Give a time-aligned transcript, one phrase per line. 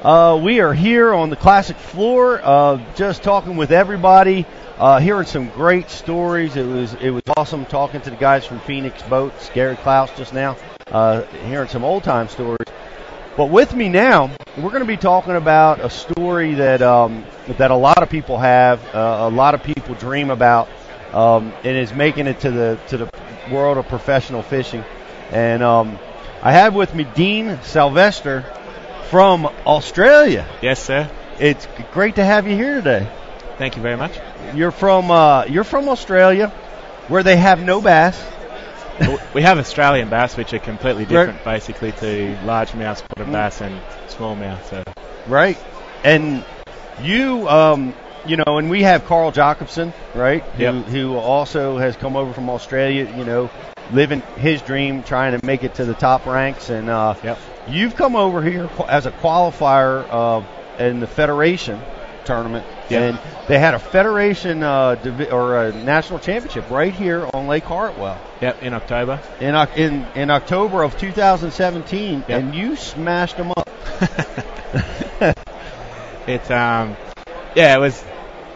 [0.00, 4.46] Uh, we are here on the classic floor, uh, just talking with everybody,
[4.78, 6.54] uh, hearing some great stories.
[6.54, 10.32] It was it was awesome talking to the guys from Phoenix Boats, Gary Clouse just
[10.32, 10.56] now,
[10.92, 12.68] uh, hearing some old time stories.
[13.36, 17.24] But with me now, we're going to be talking about a story that um,
[17.58, 20.68] that a lot of people have, uh, a lot of people dream about,
[21.12, 23.10] um, and is making it to the to the
[23.50, 24.84] world of professional fishing.
[25.32, 25.98] And um,
[26.40, 28.44] I have with me Dean Silvester
[29.10, 30.46] from Australia.
[30.62, 31.10] Yes, sir.
[31.38, 33.08] It's great to have you here today.
[33.56, 34.18] Thank you very much.
[34.54, 36.48] You're from uh, you're from Australia,
[37.08, 38.22] where they have no bass.
[39.34, 44.64] we have Australian bass, which are completely different, basically, to largemouth spotted bass and smallmouth.
[44.64, 44.84] So
[45.26, 45.58] Right.
[46.04, 46.44] And
[47.02, 47.94] you, um,
[48.26, 50.42] you know, and we have Carl Jocumsen, right?
[50.42, 53.50] Who, who also has come over from Australia, you know,
[53.90, 56.70] living his dream, trying to make it to the top ranks.
[56.70, 57.38] And uh, Yep.
[57.68, 60.42] you've come over here as a qualifier uh,
[60.82, 61.80] in the Federation
[62.24, 62.66] tournament.
[62.90, 63.02] Yep.
[63.02, 67.64] And they had a Federation uh, divi- or a national championship right here on Lake
[67.64, 69.20] Hartwell yep, in October.
[69.40, 72.28] in in, in October of 2017, Yep.
[72.30, 73.68] and you smashed them up.
[76.26, 76.96] it's um,
[77.54, 78.04] yeah, it was.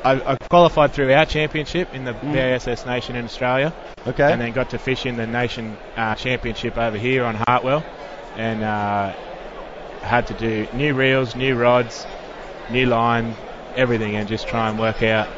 [0.04, 3.72] I, I qualified through our championship in the BASS Nation in Australia,
[4.06, 4.32] Okay.
[4.32, 7.84] and then got to fish in the Nation uh, Championship over here on Hartwell,
[8.36, 9.12] and uh,
[10.00, 12.06] had to do new reels, new rods,
[12.70, 13.34] new line,
[13.76, 15.28] everything, and just try and work out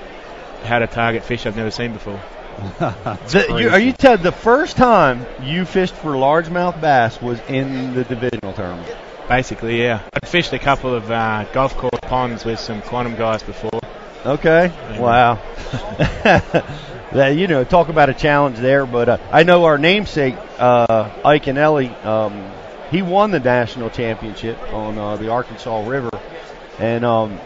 [0.65, 2.21] how to target fish I've never seen before.
[2.79, 8.05] The, you, are you the first time you fished for largemouth bass was in the
[8.05, 8.97] divisional tournament?
[9.29, 10.03] Basically, yeah.
[10.13, 13.74] I'd fished a couple of uh, golf course ponds with some quantum guys before.
[14.25, 14.73] Okay.
[14.99, 15.35] Wow.
[17.13, 18.87] that you know, talk about a challenge there.
[18.87, 22.05] But uh, I know our namesake uh, Iaconelli.
[22.05, 22.53] Um,
[22.91, 26.11] he won the national championship on uh, the Arkansas River,
[26.79, 27.41] and um,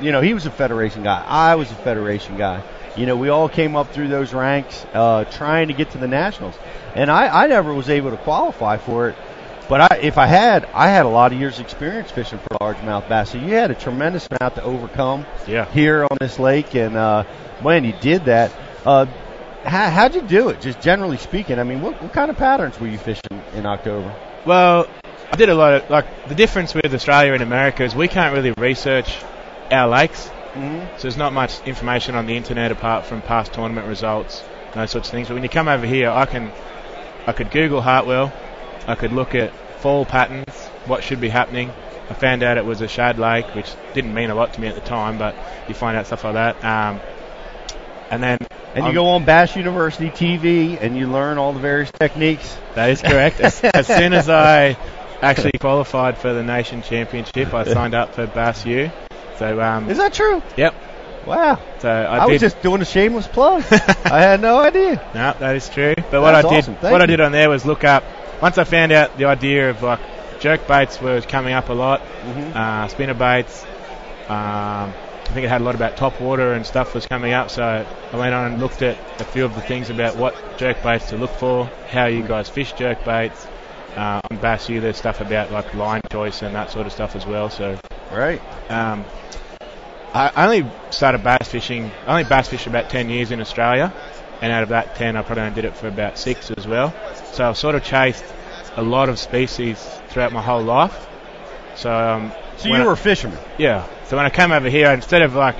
[0.00, 1.22] you know he was a federation guy.
[1.26, 2.62] I was a federation guy.
[2.96, 6.08] You know, we all came up through those ranks uh, trying to get to the
[6.08, 6.54] nationals,
[6.94, 9.16] and I, I never was able to qualify for it.
[9.68, 13.08] But I, if I had, I had a lot of years' experience fishing for largemouth
[13.08, 13.30] bass.
[13.30, 15.64] So you had a tremendous amount to overcome Yeah.
[15.72, 17.24] here on this lake, and uh,
[17.62, 18.52] man, you did that.
[18.84, 19.06] Uh,
[19.64, 20.60] how, how'd you do it?
[20.60, 24.14] Just generally speaking, I mean, what, what kind of patterns were you fishing in October?
[24.44, 24.88] Well,
[25.32, 28.34] I did a lot of like the difference with Australia and America is we can't
[28.34, 29.16] really research
[29.70, 30.96] our lakes, Mm-hmm.
[30.98, 35.08] so there's not much information on the internet apart from past tournament results, those sorts
[35.08, 35.28] of things.
[35.28, 36.52] But when you come over here, I can
[37.26, 38.30] I could Google Hartwell,
[38.86, 40.54] I could look at fall patterns,
[40.86, 41.70] what should be happening.
[42.10, 44.68] I found out it was a shad lake, which didn't mean a lot to me
[44.68, 45.34] at the time, but
[45.68, 46.64] you find out stuff like that.
[46.64, 47.00] Um,
[48.10, 48.38] and then
[48.74, 52.56] And you go on Bass University TV and you learn all the various techniques.
[52.74, 53.40] That is correct.
[53.40, 54.76] as, as soon as I
[55.22, 58.90] actually qualified for the nation championship, I signed up for Bass U.
[59.38, 60.42] So um, Is that true?
[60.56, 60.74] yep.
[61.26, 61.58] Wow.
[61.78, 63.62] So I, I, was just doing a shameless plug.
[63.70, 64.96] I had no idea.
[65.14, 65.94] no, that is true.
[66.10, 66.74] But what I did, awesome.
[66.74, 68.02] What I did on there was look up.
[68.42, 70.00] Once I found out the idea of like
[70.40, 72.56] jerk baits was coming up a lot, Mhm.
[72.56, 73.64] uh, spinner baits.
[74.28, 74.92] Um,
[75.24, 77.50] I think it had a lot about top water and stuff was coming up.
[77.50, 77.62] So
[78.12, 81.08] I went on and looked at a few of the things about what jerk baits
[81.10, 83.46] to look for, how you guys fish jerk baits.
[83.96, 87.14] Uh, on Bass U, there's stuff about like line choice and that sort of stuff
[87.14, 87.48] as well.
[87.50, 87.78] So
[88.10, 88.40] Right.
[88.70, 89.04] um,
[90.14, 91.90] I I only started bass fishing.
[92.06, 93.92] I only bass fished about 10 years in Australia,
[94.42, 96.92] and out of that 10, I probably only did it for about six as well.
[97.32, 98.24] So I've sort of chased
[98.76, 101.08] a lot of species throughout my whole life.
[101.76, 103.38] So um, So you were a fisherman.
[103.56, 103.86] yeah.
[104.08, 105.56] So when I came over here, instead of like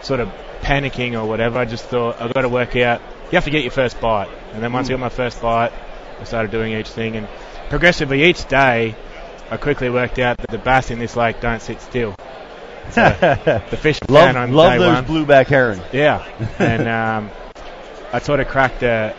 [0.00, 0.28] sort of
[0.62, 3.02] panicking or whatever, I just thought I've got to work out.
[3.30, 5.72] You have to get your first bite, and then once I got my first bite,
[6.20, 7.28] I started doing each thing, and
[7.68, 8.94] progressively each day,
[9.50, 12.16] I quickly worked out that the bass in this lake don't sit still.
[12.90, 13.02] So
[13.70, 15.26] the fish love on love those one.
[15.26, 15.80] blueback herring.
[15.92, 16.24] Yeah,
[16.58, 17.30] and um,
[18.12, 19.14] I sort of cracked a.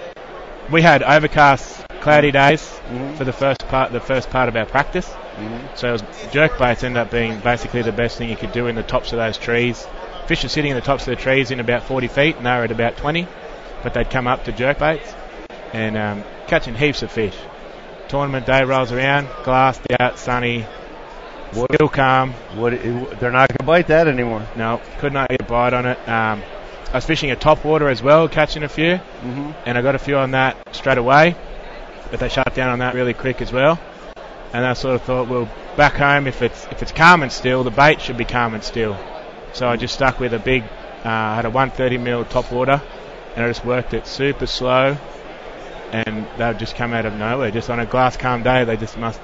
[0.69, 2.61] We had overcast, cloudy days
[2.91, 3.15] Mhm.
[3.17, 3.91] for the first part.
[3.91, 5.09] The first part of our practice.
[5.39, 5.77] Mhm.
[5.77, 5.97] So
[6.31, 9.11] jerk baits ended up being basically the best thing you could do in the tops
[9.13, 9.88] of those trees.
[10.27, 12.51] Fish are sitting in the tops of the trees in about 40 feet, and they
[12.51, 13.27] were at about 20,
[13.83, 15.13] but they'd come up to jerk baits
[15.73, 17.35] and um, catching heaps of fish.
[18.07, 20.65] Tournament day rolls around, glassed out, sunny,
[21.53, 22.33] What- Still calm.
[22.55, 22.71] What?
[23.19, 24.43] They're not going to bite that anymore.
[24.55, 25.99] No, could not get a bite on it.
[26.07, 26.41] Um,
[26.91, 29.51] I was fishing a top water as well, catching a few, Mm-hmm.
[29.65, 31.35] and I got a few on that straight away,
[32.09, 33.79] but they shut down on that really quick as well.
[34.53, 37.63] And I sort of thought, well, back home, if it's if it's calm and still,
[37.63, 38.97] the bait should be calm and still.
[39.53, 40.63] So I just stuck with a big,
[41.05, 42.81] uh, I had a 130 mil top water,
[43.35, 44.97] and I just worked it super slow,
[45.93, 47.51] and they'd just come out of nowhere.
[47.51, 49.21] Just on a glass calm day, they just must.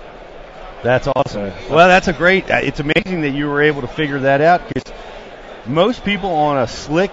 [0.84, 1.52] That's awesome.
[1.68, 2.50] So- Well, that's a great.
[2.50, 4.84] uh, It's amazing that you were able to figure that out because
[5.68, 7.12] most people on a slick,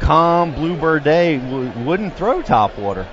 [0.00, 3.06] calm bluebird day w- wouldn't throw top water,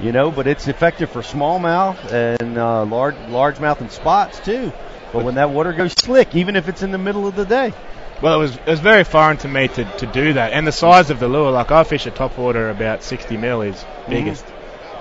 [0.00, 0.30] you know.
[0.30, 4.72] But it's effective for smallmouth and uh, large largemouth and spots too.
[5.12, 7.72] But when that water goes slick, even if it's in the middle of the day,
[8.20, 10.72] Well, it was it was very foreign to me to, to do that, and the
[10.72, 11.50] size of the lure.
[11.50, 14.44] Like I fish a top water about 60 mil is biggest,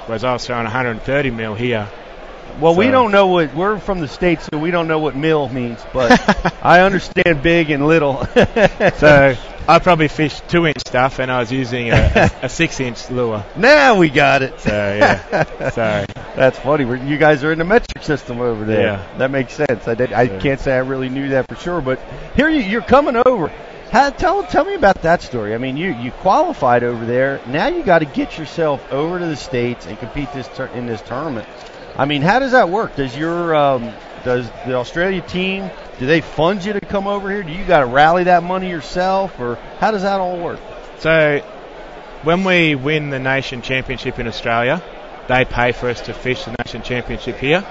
[0.05, 1.89] whereas I was throwing 130 mil here.
[2.55, 5.47] Well, we don't know what we're from the states, so we don't know what mill
[5.49, 6.11] means, but
[6.61, 8.25] I understand big and little.
[8.97, 9.35] So
[9.69, 12.11] I probably fished two inch stuff, and I was using a,
[12.41, 13.45] a, a six inch lure.
[13.55, 14.59] now we got it.
[14.59, 16.05] So yeah, so
[16.35, 16.85] That's funny.
[16.85, 18.81] We're, you guys are in the metric system over there.
[18.81, 19.17] Yeah.
[19.17, 19.87] That makes sense.
[19.87, 20.13] I did.
[20.13, 20.39] I Yeah.
[20.39, 21.99] can't say I really knew that for sure, but
[22.35, 23.51] here you, you're coming over.
[23.91, 25.53] How, tell tell me about that story.
[25.53, 27.41] I mean, you you qualified over there.
[27.47, 30.85] Now you got to get yourself over to the states and compete this tur- in
[30.87, 31.47] this tournament.
[31.97, 32.95] I mean, how does that work?
[32.95, 33.91] Does your um,
[34.23, 37.41] does the Australia team do they fund you to come over here?
[37.43, 40.59] Do you got to rally that money yourself, or how does that all work?
[40.99, 41.39] so
[42.23, 44.81] when we win the nation championship in Australia,
[45.27, 47.65] they pay for us to fish the nation championship here.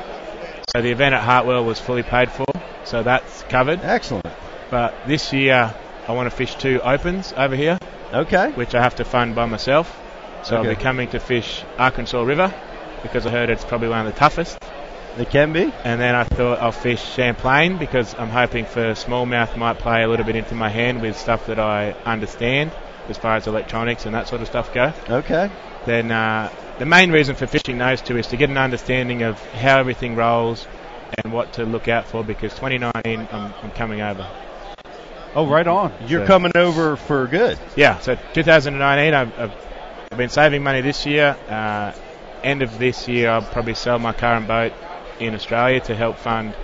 [0.73, 2.47] So the event at Hartwell was fully paid for,
[2.85, 3.81] so that's covered.
[3.83, 4.27] Excellent.
[4.71, 5.75] But this year,
[6.09, 7.79] I want to fish two opens over here,
[8.13, 8.51] Okay.
[8.53, 10.01] which I have to fund by myself.
[10.43, 12.55] So I'll be coming to fish Arkansas River
[13.07, 14.59] because I heard it's probably one of the toughest.
[15.19, 15.73] It can be.
[15.85, 20.09] And then I thought I'll fish Champlain because I'm hoping for smallmouth might play a
[20.09, 22.71] little bit into my hand with stuff that I understand
[23.09, 24.93] as far as electronics and that sort of stuff go.
[25.09, 25.51] Okay.
[25.87, 29.41] Then uh, the main reason for fishing those two is to get an understanding of
[29.53, 30.67] how everything rolls
[31.23, 34.29] and what to look out for because 2019 I'm, I'm coming over.
[35.35, 35.93] Oh, right on.
[36.09, 37.59] You're So- coming over for good.
[37.77, 39.53] Yeah, so 2019, I've, I've,
[40.13, 41.37] I've been saving money this year.
[41.49, 41.93] Uh,
[42.43, 44.73] end of this year, I'll probably sell my car and boat
[45.21, 46.55] in Australia to help fund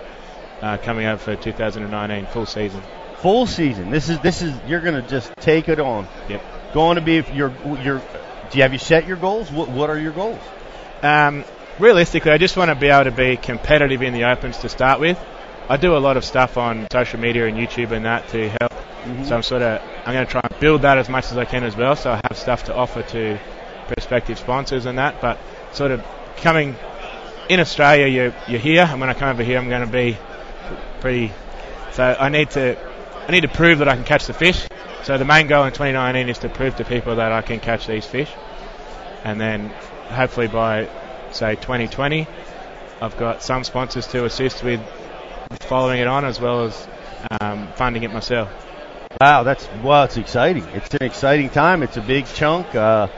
[0.60, 2.82] uh, coming over for 2019 full season.
[3.16, 3.90] Full season.
[3.90, 6.08] This is this is you're gonna just take it on.
[6.28, 6.42] Yep.
[6.74, 7.52] Going to be if you're
[7.82, 8.02] you're.
[8.50, 9.50] Do you have you set your goals?
[9.50, 10.40] What what are your goals?
[11.02, 11.44] Um,
[11.78, 15.00] realistically, I just want to be able to be competitive in the opens to start
[15.00, 15.18] with.
[15.68, 18.72] I do a lot of stuff on social media and YouTube and that to help.
[19.26, 21.44] So I'm sort of I'm going to try and build that as much as I
[21.44, 21.96] can as well.
[21.96, 23.38] So I have stuff to offer to
[23.88, 25.20] prospective sponsors and that.
[25.20, 25.38] But
[25.72, 26.04] sort of
[26.36, 26.76] coming
[27.48, 30.16] in Australia, you're you're here, and when I come over here, I'm going to be
[31.00, 31.32] pretty.
[31.92, 32.78] So I need to
[33.28, 34.66] I need to prove that I can catch the fish.
[35.04, 37.86] So the main goal in 2019 is to prove to people that I can catch
[37.86, 38.30] these fish,
[39.24, 39.68] and then
[40.08, 40.88] hopefully by
[41.32, 42.26] say 2020,
[43.00, 44.80] I've got some sponsors to assist with
[45.60, 46.88] following it on as well as
[47.40, 48.50] um, funding it myself.
[49.20, 50.64] Wow, that's well, it's exciting.
[50.74, 51.82] It's an exciting time.
[51.82, 52.74] It's a big chunk.
[52.74, 53.08] Uh,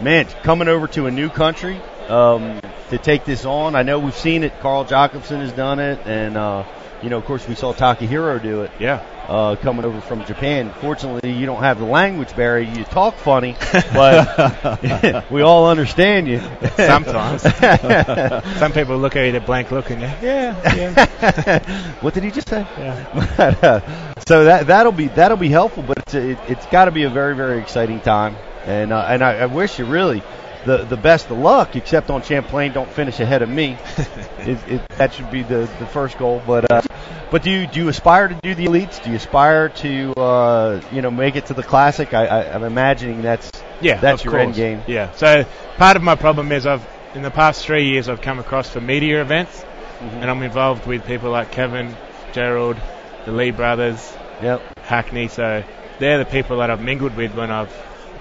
[0.00, 2.60] man, coming over to a new country um,
[2.90, 3.74] to take this on.
[3.74, 4.58] I know we've seen it.
[4.60, 6.64] Carl Jocumsen has done it, and uh,
[7.02, 8.70] you know, of course, we saw Takahiro do it.
[8.78, 9.04] Yeah.
[9.28, 10.72] uh, coming over from Japan.
[10.80, 12.66] Fortunately, you don't have the language barrier.
[12.66, 13.56] You talk funny,
[13.92, 16.40] but we all understand you.
[16.76, 17.42] Sometimes.
[18.58, 21.94] Some people look at you with a blank look and yeah, yeah.
[22.00, 22.66] what did he just say?
[22.76, 23.04] Yeah.
[23.36, 23.80] But, uh,
[24.26, 27.04] so that that'll be that'll be helpful, but it's a, it, it's got to be
[27.04, 30.22] a very very exciting time, and uh, and I, I wish you really
[30.68, 31.74] the the best of luck.
[31.76, 33.76] Except on Champlain, don't finish ahead of me.
[34.38, 36.42] it, it, that should be the the first goal.
[36.46, 36.82] But uh,
[37.30, 39.02] but do you do you aspire to do the elites?
[39.02, 42.12] Do you aspire to uh, you know make it to the classic?
[42.14, 44.44] I, I, I'm imagining that's Yeah, That's your course.
[44.46, 44.82] end game.
[44.86, 45.10] Yeah.
[45.12, 45.44] So
[45.76, 48.80] part of my problem is I've in the past three years I've come across for
[48.80, 49.64] media events,
[49.98, 50.22] Mm-hmm.
[50.22, 51.96] and I'm involved with people like Kevin,
[52.32, 52.76] Gerald,
[53.24, 54.62] the Lee brothers, yep.
[54.82, 55.26] Hackney.
[55.26, 55.64] So
[55.98, 57.72] they're the people that I've mingled with when I've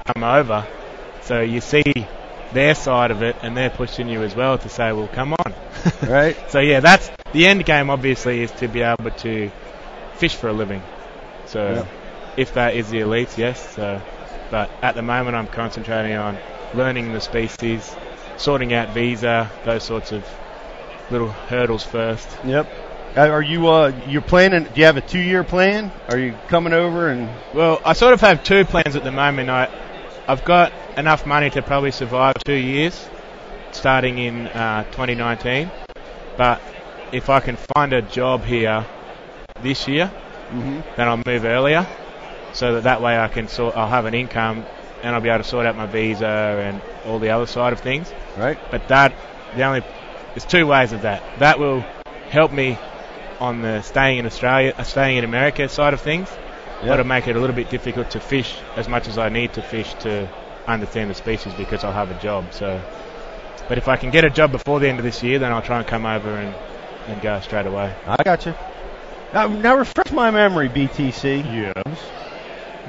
[0.05, 0.65] come over.
[1.21, 1.83] So you see
[2.53, 5.53] their side of it, and they're pushing you as well to say, well, come on.
[6.07, 6.35] Right.
[6.49, 7.89] So yeah, that's the end game.
[7.89, 9.51] Obviously, is to be able to
[10.15, 10.81] fish for a living.
[11.45, 11.85] So Yeah.
[12.35, 13.75] if that is the elite, yes.
[13.75, 14.01] So,
[14.51, 16.37] but at the moment, I'm concentrating on
[16.73, 17.95] learning the species,
[18.37, 20.25] sorting out visa, those sorts of
[21.09, 22.27] little hurdles first.
[22.45, 22.67] Yep.
[23.15, 24.63] Uh, Are you uh you're planning?
[24.63, 25.91] Do you have a two year plan?
[26.09, 29.49] Are you coming over and Well, I sort of have two plans at the moment.
[29.49, 29.69] I,
[30.27, 33.09] I've got enough money to probably survive two years,
[33.71, 35.71] starting in uh, 2019.
[36.35, 36.61] But
[37.11, 38.85] if I can find a job here
[39.61, 40.07] this year,
[40.49, 41.85] hmm then I'll move earlier,
[42.53, 43.75] so that that way I can sort.
[43.75, 44.65] I'll have an income,
[45.03, 47.79] and I'll be able to sort out my visa and all the other side of
[47.79, 48.13] things.
[48.37, 48.57] Right.
[48.71, 49.13] But that
[49.55, 49.81] the only
[50.33, 51.23] there's two ways of that.
[51.39, 51.85] That will
[52.29, 52.77] help me
[53.39, 56.29] on the staying in Australia, uh, staying in America side of things.
[56.83, 56.93] Yep.
[56.93, 59.61] It'll make it a little bit difficult to fish as much as I need to
[59.61, 60.29] fish to
[60.67, 62.53] understand the species because I'll have a job.
[62.53, 62.79] So,
[63.67, 65.61] but if I can get a job before the end of this year, then I'll
[65.61, 66.55] try and come over and,
[67.07, 67.95] and go straight away.
[68.05, 68.53] I got you.
[69.33, 71.45] Now, now refresh my memory, BTC.
[71.45, 71.97] Yes.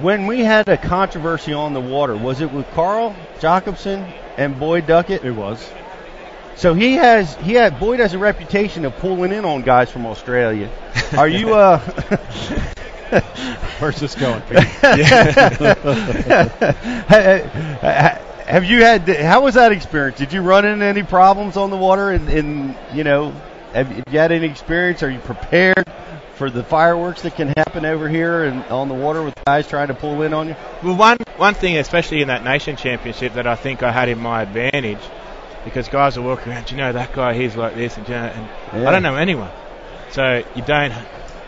[0.00, 4.86] When we had a controversy on the water, was it with Carl Jocumsen and Boyd
[4.86, 5.24] Duckett?
[5.24, 5.66] It was.
[6.54, 10.06] So he has he had Boyd has a reputation of pulling in on guys from
[10.06, 10.70] Australia.
[11.16, 11.78] Are you uh
[13.78, 14.58] Where's this going, Pete?
[18.48, 20.18] have you had how was that experience?
[20.18, 23.32] Did you run into any problems on the water and, and you know
[23.72, 25.02] have you had any experience?
[25.02, 25.84] Are you prepared
[26.34, 29.88] for the fireworks that can happen over here and on the water with guys trying
[29.88, 30.56] to pull in on you?
[30.82, 34.18] Well, one one thing, especially in that nation championship, that I think I had in
[34.18, 35.00] my advantage,
[35.64, 36.66] because guys are walking around.
[36.66, 38.88] "Do You know that guy, he's like this, and, you know, and Yeah.
[38.88, 39.50] I don't know anyone.
[40.10, 40.92] So you don't.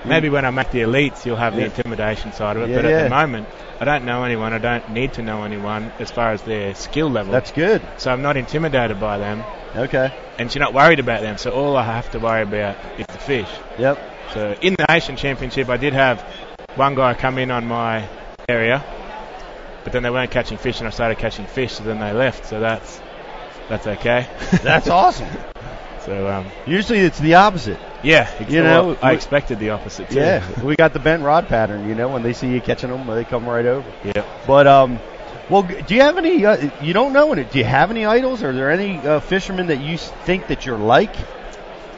[0.04, 2.70] Maybe when I make the elites, you'll have the intimidation side of it.
[2.70, 3.02] Yeah, but at yeah.
[3.04, 3.48] the moment,
[3.80, 4.52] I don't know anyone.
[4.52, 7.32] I don't need to know anyone as far as their skill level.
[7.32, 7.82] That's good.
[7.98, 9.44] so I'm not intimidated by them,
[9.76, 10.12] Okay.
[10.38, 11.36] and you're not worried about them.
[11.38, 13.48] So all I have to worry about is the fish.
[13.78, 13.98] Yep.
[14.32, 16.20] So in the Nation Championship, I did have
[16.76, 18.08] one guy come in on my
[18.48, 18.82] area,
[19.84, 22.46] but then they weren't catching fish, and I started catching fish, so then they left.
[22.46, 23.00] So that's
[23.68, 24.26] that's okay.
[24.62, 25.28] That's awesome.
[26.04, 27.78] so um, Usually it's the opposite.
[28.02, 30.08] Yeah, ex- You know, well, I we- expected the opposite.
[30.10, 30.16] Too.
[30.16, 31.88] Yeah, we got the bent rod pattern.
[31.88, 33.88] You know, when they see you catching them, they come right over.
[34.04, 34.24] yeah.
[34.46, 34.98] But um,
[35.48, 36.44] well, do you have any?
[36.44, 37.50] Uh, you don't know it.
[37.50, 38.42] Do you have any idols?
[38.42, 41.14] Are there any uh, fishermen that you think that you're like?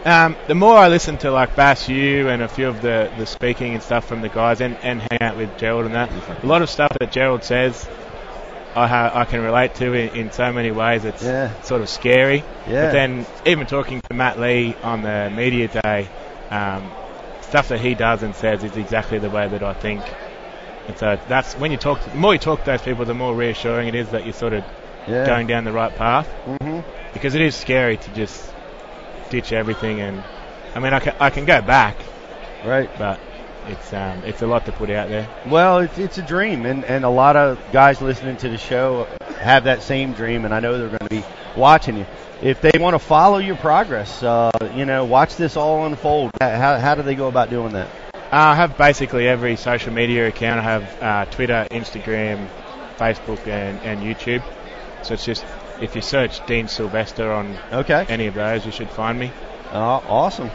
[0.04, 3.24] Um, the more I listen to like Bass U and a few of the, the
[3.24, 6.10] speaking and stuff from the guys and, and hang out with Gerald and that,
[6.42, 7.88] a lot of stuff that Gerald says
[8.74, 11.04] I ha- I can relate to in, in so many ways.
[11.04, 11.52] It's Yeah.
[11.62, 12.42] sort of scary.
[12.68, 12.86] Yeah.
[12.86, 16.08] But then even talking to Matt Lee on the media day,
[16.50, 16.90] um,
[17.42, 20.02] stuff that he does and says is exactly the way that I think.
[20.88, 22.02] And so that's when you talk.
[22.02, 24.32] To, the more you talk to those people, the more reassuring it is that you're
[24.32, 24.64] sort of
[25.06, 25.26] Yeah.
[25.26, 26.80] going down the right path Mm-hmm.
[27.12, 28.50] because it is scary to just
[29.30, 30.22] ditch everything and
[30.74, 31.96] I mean I can, I can go back
[32.64, 32.88] Right.
[32.98, 33.18] but
[33.66, 36.84] it's um, it's a lot to put out there Well, it's it's a dream, and
[36.84, 39.04] and a lot of guys listening to the show
[39.40, 41.24] have that same dream, and I know they're going to be
[41.56, 42.06] watching you.
[42.42, 46.32] If they want to follow your progress, uh, you know, watch this all unfold.
[46.40, 47.88] How how do they go about doing that?
[48.32, 52.48] I have basically every social media account I have uh, Twitter Instagram
[52.98, 54.42] Facebook and, and YouTube
[55.02, 55.44] so it's just
[55.80, 58.06] if you search Dean Silvester on Okay.
[58.08, 59.32] any of those you should find me
[59.72, 60.50] Uh, awesome.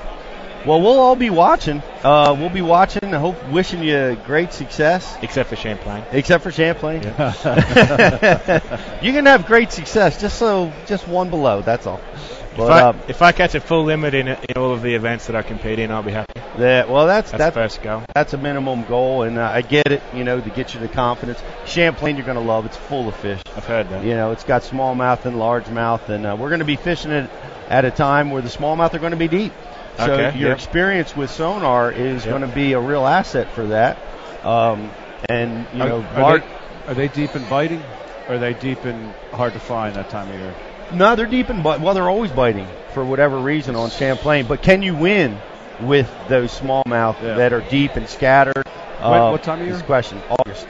[0.66, 1.82] Well, we'll all be watching.
[2.04, 3.14] Uh, we'll be watching.
[3.14, 7.04] I hope wishing you great success, except for Champlain except for Champlain.
[9.02, 11.62] you can have great success, just so just one below.
[11.62, 12.02] That's all.
[12.14, 14.94] if, But I, uh, if I catch a full limit in, in all of the
[14.96, 18.04] events that I compete in I'll be happy that, well, that's that's that's first goal
[18.14, 20.02] that's a minimum goal, and uh, I get it.
[20.14, 21.42] You know, to get you the confidence.
[21.66, 22.66] Champlain, you're going to love.
[22.66, 23.42] It's full of fish.
[23.56, 26.66] I've heard that You know, it's got smallmouth and largemouth, and uh, we're going to
[26.66, 27.30] be fishing it
[27.70, 29.54] at a time where the smallmouth are going to be deep.
[29.98, 30.54] So Okay, your yeah.
[30.54, 32.30] experience with sonar is Yep.
[32.38, 33.98] going to be a real asset for that.
[34.44, 34.92] Um,
[35.28, 36.44] and you Are, know, are Bart,
[36.86, 37.84] they, are they deep in biting?
[38.30, 40.54] Or are they deep in hard to find that time of year?
[40.94, 44.46] no, they're deep in, well, they're always biting for whatever reason on Champlain.
[44.46, 45.38] But can you win
[45.82, 47.36] with those smallmouth Yeah.
[47.36, 48.66] that are deep and scattered?
[49.02, 49.78] When- what time of is year?
[49.78, 50.22] the question.
[50.30, 50.68] August.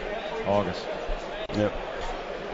[0.47, 0.85] August.
[1.57, 1.73] Yep.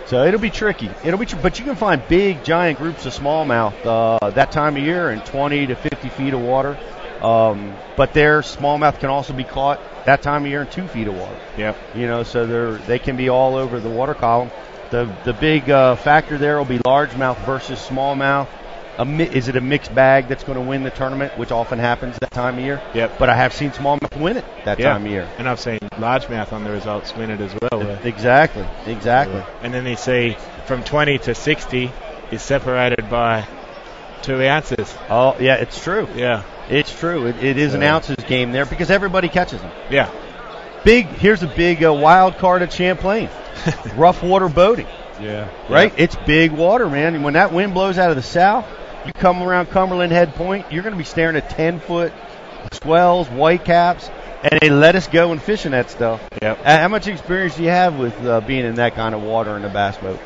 [0.06, 0.90] So it'll be tricky.
[1.04, 4.76] It'll be, tr- but you can find big, giant groups of smallmouth uh, that time
[4.76, 6.78] of year in 20 to 50 feet of water.
[7.22, 11.08] Um, but their smallmouth can also be caught that time of year in two feet
[11.08, 11.38] of water.
[11.58, 14.52] yep You know, so they're they can be all over the water column.
[14.90, 18.48] The the big uh, factor there will be largemouth versus smallmouth.
[18.98, 21.80] A mi- is it a mixed bag that's going to win the tournament, which often
[21.80, 22.80] happens that time of year?
[22.94, 23.18] Yep.
[23.18, 24.94] But I have seen smallmouth win it that Yeah.
[24.94, 25.28] time of year.
[25.40, 28.66] and I've seen largemouth on the results win it as well where- Exactly.
[28.86, 29.42] Exactly.
[29.64, 31.92] and then you see from 20 to 60
[32.32, 33.46] is separated by
[34.22, 34.94] two ounces.
[35.10, 36.08] Oh yeah, it's true.
[36.16, 37.26] Yeah, It's true.
[37.28, 39.72] It, it is an ounces game there because everybody catches them.
[39.90, 40.10] yeah,
[40.84, 41.08] Big.
[41.08, 43.30] Here's a big uh, wild card at Champlain.
[43.96, 44.88] Rough water boating,
[45.20, 45.48] Yeah.
[45.70, 45.94] right?
[45.98, 47.16] It's big water, man.
[47.16, 48.66] And when that wind blows out of the south,
[49.06, 52.14] you come around Cumberland Head Point, you're going to be staring at 10 foot
[52.72, 54.10] swells, white caps,
[54.44, 56.22] and they let us go and fish in that stuff.
[56.42, 56.64] yep.
[56.64, 59.66] How much experience do you have with uh, being in that kind of water in
[59.66, 60.20] a bass boat?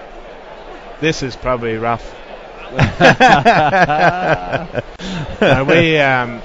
[0.99, 2.13] This is probably rough.
[5.39, 6.41] Uh, we um,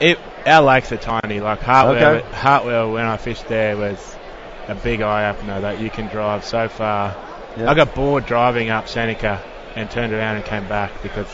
[0.00, 1.40] it our lakes are tiny.
[1.40, 2.26] Like Hartwell, Okay.
[2.34, 4.16] Hartwell when I fished there was
[4.66, 7.14] a big eye opener that you can drive so far.
[7.58, 7.70] Yeah.
[7.70, 9.42] I got bored driving up Seneca
[9.78, 11.28] and turned around and came back because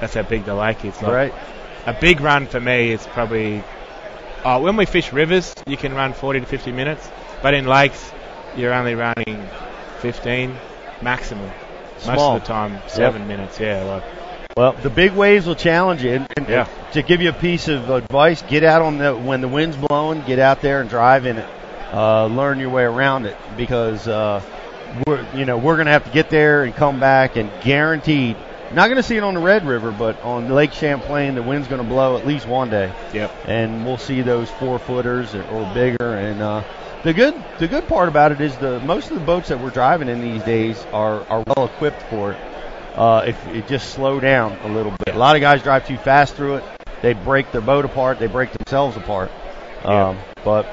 [0.00, 1.00] that's how big the lake is.
[1.00, 1.34] Like, Right.
[1.86, 3.64] A big run for me is probably
[4.44, 7.08] oh, when we fish rivers, you can run 40 to 50 minutes,
[7.42, 8.12] but in lakes,
[8.56, 9.48] you're only running
[10.00, 10.56] 15
[11.00, 11.50] maximum.
[11.98, 12.14] Small.
[12.14, 13.58] Most of the time, seven minutes.
[13.58, 14.04] Yeah, like
[14.56, 16.12] Well, the big waves will challenge you.
[16.12, 16.68] And, and Yeah.
[16.92, 20.22] to give you a piece of advice, get out on the when the wind's blowing.
[20.26, 21.48] Get out there and drive in it.
[21.92, 24.42] Uh, learn your way around it because uh,
[25.06, 28.36] we're you know we're gonna have to get there and come back and guaranteed.
[28.72, 31.84] Not gonna see it on the Red River, but on Lake Champlain, the wind's gonna
[31.84, 33.32] blow at least one day, yep.
[33.46, 36.14] and we'll see those four footers or, or bigger.
[36.16, 36.64] And uh,
[37.02, 39.70] the good the good part about it is the most of the boats that we're
[39.70, 42.38] driving in these days are are well equipped for it
[42.98, 45.14] uh, if it just slow down a little bit.
[45.14, 46.64] A lot of guys drive too fast through it.
[47.00, 48.18] They break their boat apart.
[48.18, 49.30] They break themselves apart.
[49.84, 50.08] Yeah.
[50.08, 50.66] Um, but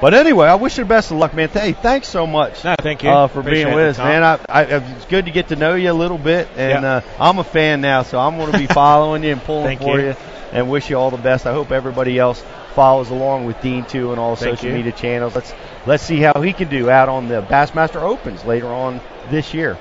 [0.00, 1.48] but anyway, I wish you the best of luck, man.
[1.50, 3.10] Hey, thanks so much No, thank you.
[3.10, 4.22] uh, for Appreciate being with us, man.
[4.22, 6.94] I, I, it's good to get to know you a little bit, and Yeah.
[6.96, 9.98] uh, I'm a fan now, so I'm going to be following you and pulling for
[10.00, 10.08] you.
[10.08, 10.16] you,
[10.52, 11.46] and wish you all the best.
[11.46, 12.42] I hope everybody else
[12.74, 14.76] follows along with Dean too, and all Thank social you.
[14.76, 15.34] media channels.
[15.34, 15.52] Let's
[15.86, 19.78] let's see how he can do out on the Bassmaster Opens later on this year.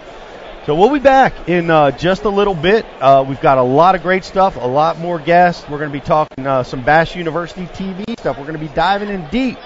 [0.65, 2.85] So we'll be back in uh, just a little bit.
[2.99, 5.67] Uh, we've got a lot of great stuff, a lot more guests.
[5.69, 8.37] We're going to be talking uh, some Bass University TV stuff.
[8.37, 9.57] We're going to be diving in deep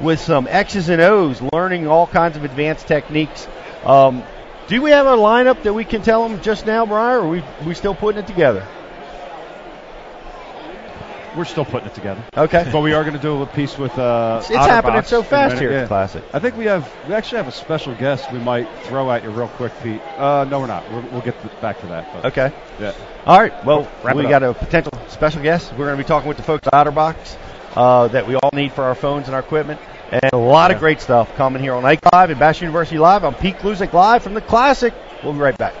[0.00, 3.46] with some X's and O's, learning all kinds of advanced techniques.
[3.84, 4.22] Um,
[4.66, 7.28] do we have a lineup that we can tell them just now, Brian, or are
[7.28, 8.66] we we still putting it together?
[11.36, 12.22] We're still putting it together.
[12.36, 12.68] Okay.
[12.70, 15.72] But we are going to do a piece with uh, It's happening so fast here
[15.72, 15.86] yeah.
[15.88, 16.22] Classic.
[16.32, 19.30] I think we have we actually have a special guest we might throw at you
[19.30, 20.00] real quick, Pete.
[20.16, 20.88] Uh, no, we're not.
[20.92, 22.08] We're, we'll get back to that.
[22.12, 22.52] But, Okay.
[22.80, 22.94] Yeah.
[23.26, 23.64] All right.
[23.64, 25.72] Well, Wrap it we got a potential special guest.
[25.72, 27.36] We're going to be talking with the folks at Otterbox
[27.76, 29.80] uh, that we all need for our phones and our equipment.
[30.10, 33.24] And a lot of great stuff coming here on Ike Live and Bass University Live.
[33.24, 34.94] I'm Pete Gluszek live from the Classic.
[35.22, 35.74] We'll be right back.